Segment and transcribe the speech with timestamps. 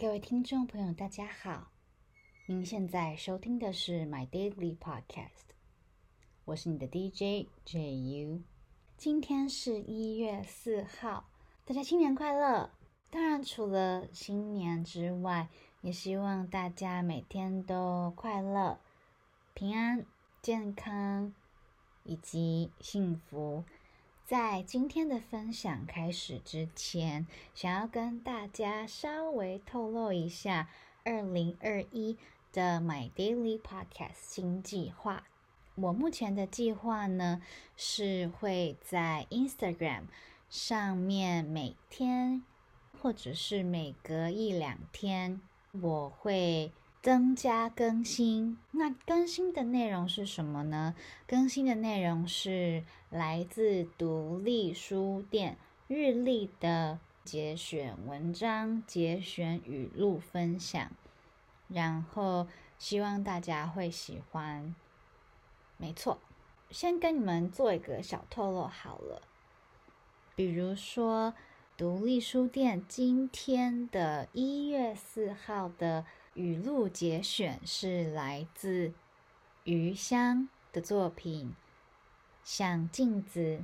[0.00, 1.70] 各位听众朋友，大家好！
[2.46, 5.52] 您现在收听的是 My Daily Podcast，
[6.46, 8.40] 我是你的 DJ JU。
[8.96, 11.28] 今天是一月四号，
[11.66, 12.70] 大家新年快乐！
[13.10, 15.50] 当然，除了新年之外，
[15.82, 18.80] 也希望大家每天都快乐、
[19.52, 20.06] 平安、
[20.40, 21.34] 健康
[22.04, 23.64] 以及幸福。
[24.30, 30.68] 在今天的分享开始之前，想要跟大家稍微透露一下
[31.02, 32.16] 二零二一
[32.52, 35.24] 的 My Daily Podcast 新计划。
[35.74, 37.42] 我目前的计划呢，
[37.76, 40.04] 是会在 Instagram
[40.48, 42.44] 上面每天
[43.02, 45.40] 或者是每隔一两天，
[45.72, 46.70] 我会。
[47.02, 50.94] 增加更新，那更新的内容是什么呢？
[51.26, 55.56] 更新的内容是来自独立书店
[55.88, 60.92] 日历的节选文章、节选语录分享，
[61.68, 62.46] 然后
[62.78, 64.74] 希望大家会喜欢。
[65.78, 66.18] 没错，
[66.70, 69.22] 先跟你们做一个小透露好了，
[70.36, 71.32] 比如说
[71.78, 76.04] 独立书店今天的一月四号的。
[76.40, 78.94] 语录节选是来自
[79.64, 81.50] 余香的作品
[82.42, 83.62] 《像镜子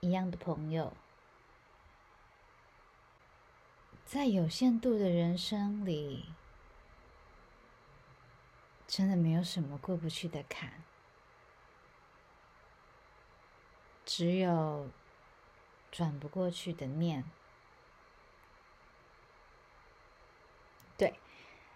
[0.00, 0.86] 一样的朋友》。
[4.06, 6.32] 在有限度的人生里，
[8.86, 10.82] 真的没有什么过不去的坎，
[14.06, 14.88] 只有
[15.92, 17.24] 转不过去的念。
[20.96, 21.18] 对。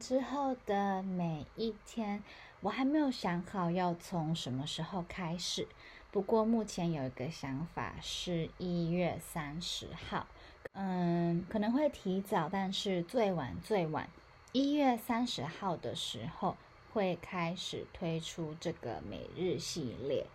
[0.00, 2.24] 之后的每一天，
[2.62, 5.68] 我还没有想好要从什么时候开始。
[6.10, 10.26] 不过目前有一个想法是一月三十号，
[10.72, 14.08] 嗯，可能会提早，但是最晚最晚
[14.52, 16.56] 一月三十号的时候
[16.92, 20.26] 会开始推出这个每日系列。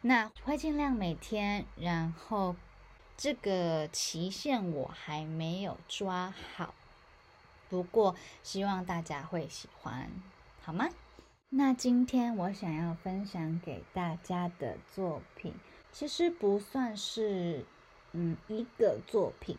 [0.00, 2.56] 那会尽量每天，然后
[3.18, 6.74] 这个期限我还没有抓好。
[7.70, 10.10] 不过，希望大家会喜欢，
[10.60, 10.88] 好吗？
[11.48, 15.54] 那今天我想要分享给大家的作品，
[15.92, 17.64] 其实不算是
[18.12, 19.56] 嗯一个作品。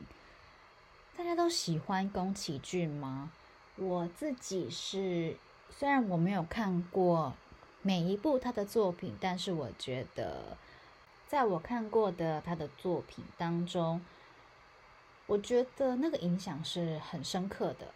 [1.18, 3.32] 大家都喜欢宫崎骏吗？
[3.78, 5.38] 我自己是，
[5.70, 7.34] 虽然我没有看过
[7.82, 10.58] 每一部他的作品，但是我觉得，
[11.28, 14.02] 在我看过的他的作品当中，
[15.28, 17.94] 我觉得那个影响是很深刻的。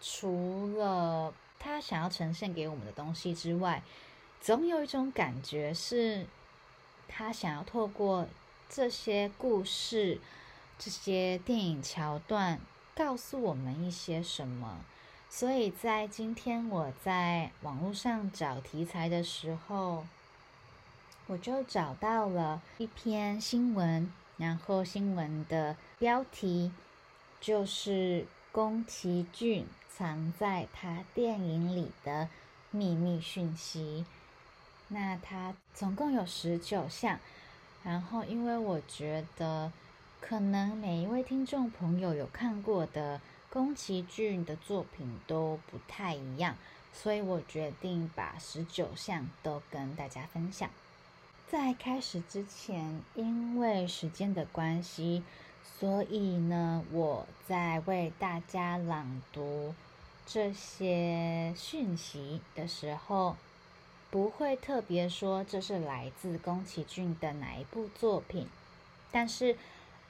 [0.00, 3.82] 除了他想要呈现给我们的东西之外，
[4.40, 6.26] 总有一种感觉是，
[7.08, 8.28] 他想要透过
[8.68, 10.20] 这些故事、
[10.78, 12.60] 这些电影桥段，
[12.94, 14.84] 告诉我们一些什么。
[15.28, 20.06] 所以在今天我在网络上找题材的时候，
[21.26, 26.72] 我就找到了一篇新闻，然后新闻的标题
[27.40, 29.66] 就是宫崎骏。
[29.88, 32.28] 藏在他电影里的
[32.70, 34.04] 秘密讯息。
[34.88, 37.18] 那它总共有十九项，
[37.84, 39.70] 然后因为我觉得
[40.20, 46.56] 可能每一位听众朋友有看过的宫崎骏的作品都不太一样，
[46.94, 50.70] 所以我决定把十九项都跟大家分享。
[51.46, 55.22] 在开始之前，因为时间的关系，
[55.78, 59.74] 所以呢，我在为大家朗读。
[60.30, 63.34] 这些讯息的时候，
[64.10, 68.46] 不会特别说这是来自宫崎骏的哪一部作品，
[69.10, 69.56] 但是，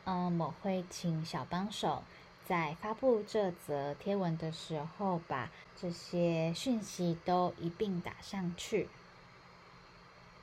[0.07, 2.03] 嗯，我会请小帮手
[2.49, 8.89] 在发布这则贴文的时候，把这些讯息都一并打上去。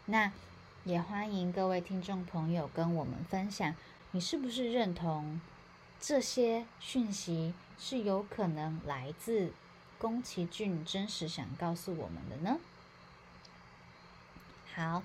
[0.05, 0.31] 那
[0.85, 3.75] 也欢迎各位听众朋友跟我们分享，
[4.15, 5.41] 你是不是认同
[5.99, 9.51] 这些讯息是有可能来自？
[9.99, 12.57] 宫崎骏真实想告诉我们的呢？
[14.73, 15.03] 好，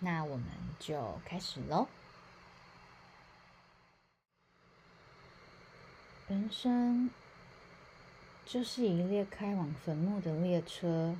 [0.00, 0.46] 那我们
[0.80, 1.86] 就开始喽。
[6.26, 7.10] 人生
[8.44, 11.14] 就是一列开往坟墓的列车，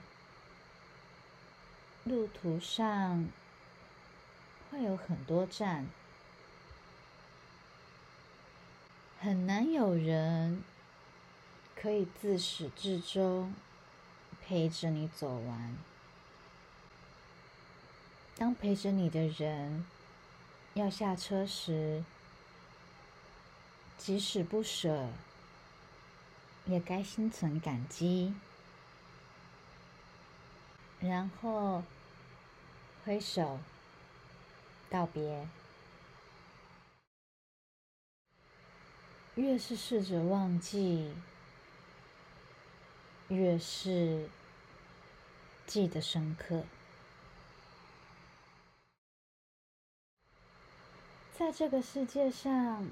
[2.02, 3.28] 路途上
[4.72, 5.86] 会有很多站，
[9.20, 10.62] 很难有人。
[11.80, 13.54] 可以自始至终
[14.42, 15.76] 陪着你走完。
[18.36, 19.86] 当陪着你的人
[20.74, 22.02] 要下车时，
[23.96, 25.10] 即使不舍，
[26.66, 28.34] 也该心存感激，
[30.98, 31.84] 然后
[33.04, 33.60] 挥手
[34.90, 35.46] 道别。
[39.38, 41.12] 越是试着忘记，
[43.28, 44.28] 越是
[45.64, 46.64] 记得深刻。
[51.32, 52.88] 在这个世界上，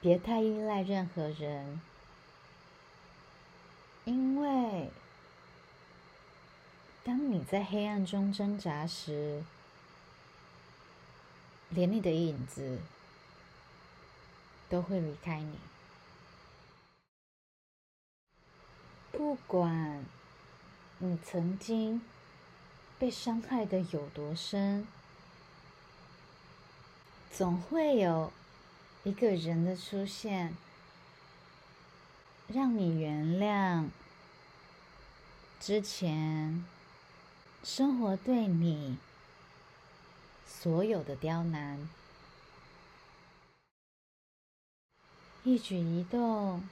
[0.00, 1.82] 别太依赖任何人，
[4.06, 4.90] 因为
[7.04, 9.44] 当你在黑暗中挣扎时，
[11.68, 12.80] 连你的影子。
[14.68, 15.58] 都会离开你。
[19.12, 20.04] 不管
[20.98, 22.02] 你曾经
[22.98, 24.86] 被伤害的有多深，
[27.30, 28.32] 总会有
[29.04, 30.54] 一个人的出现，
[32.46, 33.88] 让你原谅
[35.58, 36.64] 之前
[37.64, 38.98] 生活对你
[40.46, 41.88] 所有的刁难。
[45.46, 46.68] 一举一动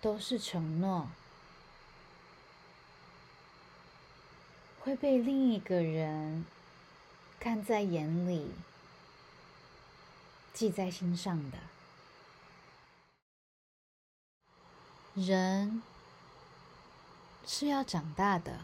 [0.00, 1.08] 都是承诺，
[4.78, 6.46] 会被另一个人
[7.40, 8.52] 看在眼里、
[10.54, 11.58] 记在心上的。
[15.14, 15.82] 人
[17.44, 18.60] 是要长大的，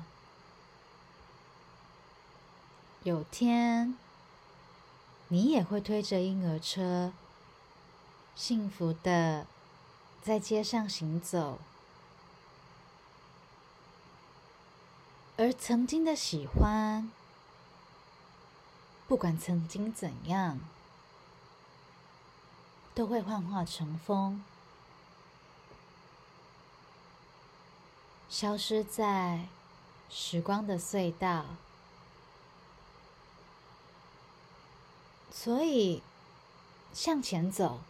[3.02, 3.98] 有天
[5.26, 7.12] 你也会推着婴儿车。
[8.38, 9.48] 幸福的
[10.22, 11.58] 在街上行走，
[15.36, 17.10] 而曾经的喜欢，
[19.08, 20.60] 不管曾经怎样，
[22.94, 24.44] 都会幻化成风，
[28.30, 29.48] 消失在
[30.08, 31.44] 时光的隧道。
[35.32, 36.04] 所以，
[36.94, 37.80] 向前走。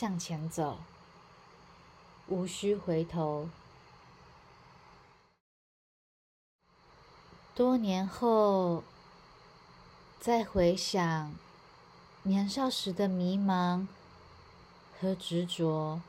[0.00, 0.78] 向前走，
[2.28, 3.48] 无需回头。
[7.52, 8.84] 多年后，
[10.20, 11.34] 再回想
[12.22, 13.88] 年少时的迷茫
[15.00, 16.00] 和执着，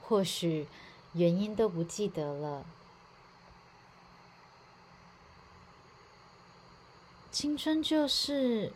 [0.00, 0.68] 或许
[1.14, 2.64] 原因都不记得了。
[7.32, 8.72] 青春就是。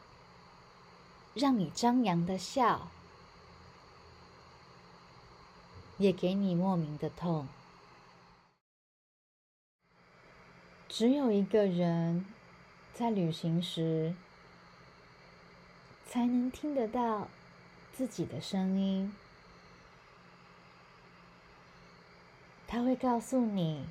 [1.35, 2.89] 让你张扬的笑，
[5.97, 7.49] 也给你莫名的痛。
[10.89, 12.27] 只有一个人
[12.93, 14.15] 在旅行时，
[16.07, 17.29] 才能听得到
[17.95, 19.15] 自己的声音。
[22.69, 23.87] 他会告诉你，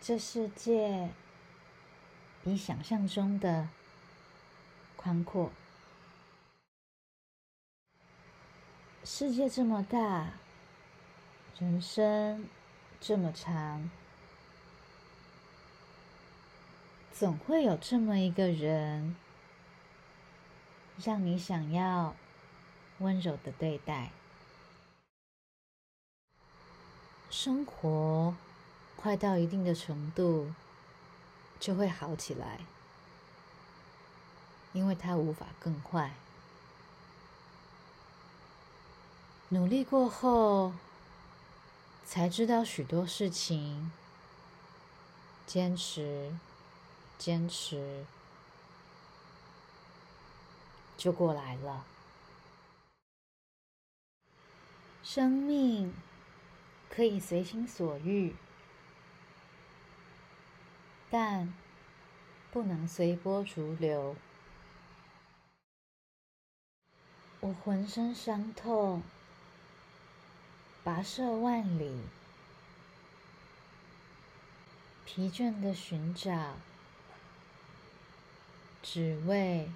[0.00, 1.10] 这世界
[2.44, 3.68] 比想象中的
[4.96, 5.50] 宽阔。
[9.12, 10.28] 世界这么大，
[11.58, 12.48] 人生
[13.00, 13.90] 这么长，
[17.12, 19.16] 总会有这么一个人，
[21.04, 22.14] 让你想要
[23.00, 24.12] 温柔的对待。
[27.30, 28.36] 生活
[28.96, 30.54] 快到一定的程度，
[31.58, 32.60] 就会好起来，
[34.72, 36.12] 因为它无法更坏。
[39.52, 40.72] 努力过后，
[42.04, 43.90] 才知道许多事情。
[45.44, 46.32] 坚持，
[47.18, 48.06] 坚持，
[50.96, 51.84] 就过来了。
[55.02, 55.92] 生命
[56.88, 58.36] 可以随心所欲，
[61.10, 61.52] 但
[62.52, 64.14] 不能随波逐流。
[67.40, 69.02] 我浑身伤痛。
[70.90, 72.00] 跋涉万里，
[75.06, 76.56] 疲倦的寻找，
[78.82, 79.70] 只为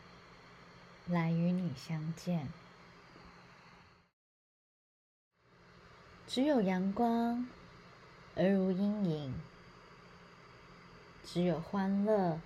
[1.07, 2.49] 来与你相见。
[6.27, 7.47] 只有阳光，
[8.35, 9.33] 而无阴影；
[11.23, 12.41] 只有欢乐，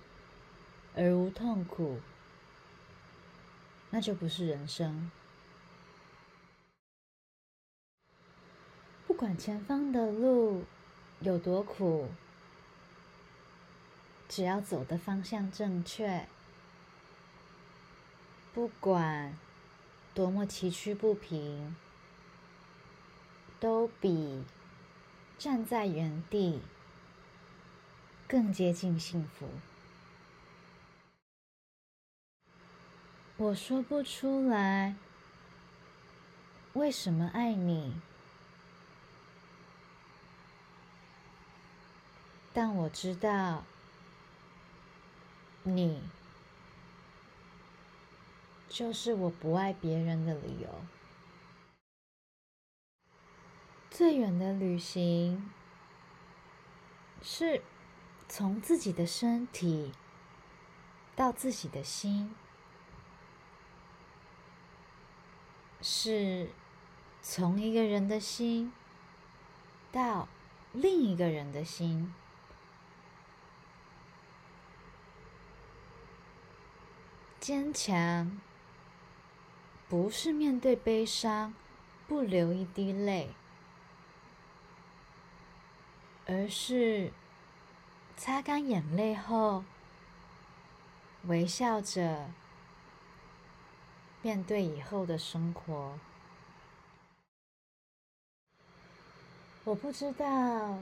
[0.95, 1.99] 而无痛苦。
[3.89, 5.09] 那就不是人生。
[9.19, 10.63] 不管前方的路
[11.19, 12.07] 有多苦，
[14.29, 16.25] 只要走的方向正确，
[18.53, 19.37] 不管
[20.13, 21.75] 多么崎岖不平，
[23.59, 24.45] 都比
[25.37, 26.61] 站在原地
[28.25, 29.49] 更接近幸福。
[33.35, 34.95] 我说不出来
[36.71, 37.99] 为什么爱你，
[42.59, 43.63] 但我知道
[45.63, 46.01] 你。
[48.67, 50.67] 就是我不爱别人的理由。
[53.89, 55.49] 最远的旅行，
[57.21, 57.61] 是
[58.27, 59.93] 从自己的身体
[61.15, 62.35] 到自己的心，
[65.81, 66.49] 是
[67.21, 68.73] 从一个人的心
[69.93, 70.27] 到
[70.73, 72.13] 另一个人的心，
[77.49, 78.39] 坚强。
[79.87, 81.51] 不是面对悲伤
[82.07, 83.31] 不流一滴泪，
[86.27, 87.11] 而是
[88.15, 89.63] 擦干眼泪后
[91.23, 92.29] 微笑着
[94.21, 95.97] 面对以后的生活。
[99.63, 100.77] 我不知道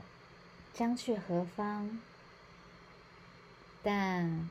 [0.74, 2.02] 将去何方，
[3.82, 4.50] 但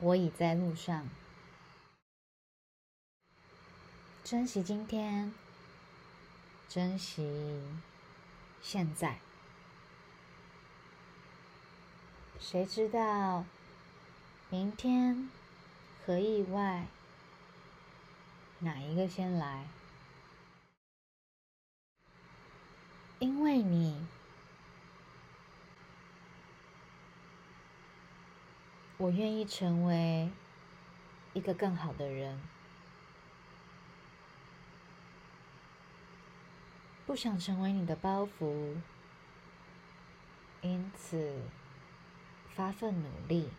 [0.00, 1.08] 我已在路上。
[4.22, 5.32] 珍惜今天，
[6.68, 7.62] 珍惜
[8.62, 9.18] 现在。
[12.38, 13.44] 谁知道
[14.50, 15.28] 明天
[16.06, 16.86] 和意外
[18.60, 19.66] 哪一个先来？
[23.18, 24.06] 因为你，
[28.98, 30.28] 我愿意成为
[31.32, 32.40] 一个更好的人。
[37.06, 38.76] 不想成为你的包袱，
[40.60, 41.42] 因此
[42.50, 43.50] 发奋努力，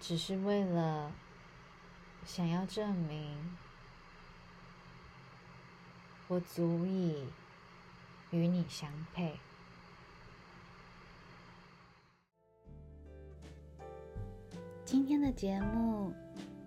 [0.00, 1.12] 只是为了
[2.24, 3.58] 想要证明
[6.28, 7.28] 我足以
[8.30, 9.38] 与你相配。
[14.94, 16.12] 今天的节目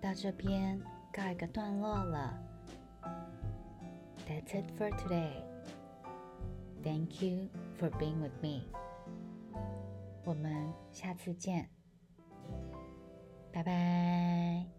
[0.02, 0.78] 到这边。
[1.10, 2.38] 告一个段落了。
[4.28, 5.42] That's it for today.
[6.84, 8.64] Thank you for being with me.
[10.24, 11.70] 我们下次见，
[13.50, 14.77] 拜拜。